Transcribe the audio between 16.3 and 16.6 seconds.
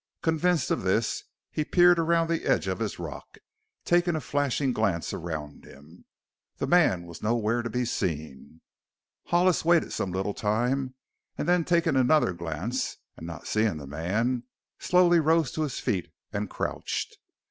and